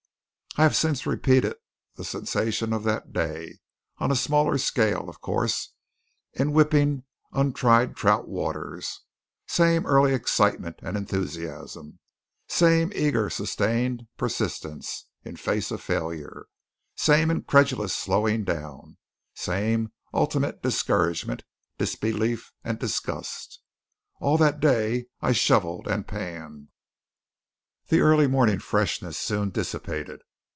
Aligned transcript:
I 0.57 0.63
have 0.63 0.75
since 0.75 1.05
repeated 1.07 1.55
the 1.95 2.03
sensations 2.03 2.73
of 2.73 2.83
that 2.83 3.13
day 3.13 3.59
on 3.99 4.11
a 4.11 4.17
smaller 4.17 4.57
scale 4.57 5.07
of 5.07 5.21
course 5.21 5.71
in 6.33 6.51
whipping 6.51 7.05
untried 7.31 7.95
trout 7.95 8.27
waters; 8.27 8.99
same 9.47 9.85
early 9.85 10.13
excitement 10.13 10.75
and 10.83 10.97
enthusiasm, 10.97 11.99
same 12.49 12.91
eager 12.93 13.29
sustained 13.29 14.07
persistence 14.17 15.05
in 15.23 15.37
face 15.37 15.71
of 15.71 15.81
failure, 15.81 16.47
same 16.97 17.31
incredulous 17.31 17.95
slowing 17.95 18.43
down, 18.43 18.97
same 19.33 19.93
ultimate 20.13 20.61
discouragement, 20.61 21.43
disbelief 21.77 22.51
and 22.61 22.77
disgust. 22.77 23.61
All 24.19 24.37
that 24.39 24.59
day 24.59 25.05
I 25.21 25.31
shovelled 25.31 25.87
and 25.87 26.05
panned. 26.05 26.67
The 27.87 28.01
early 28.01 28.27
morning 28.27 28.59
freshness 28.59 29.17
soon 29.17 29.51
dissipated. 29.51 30.23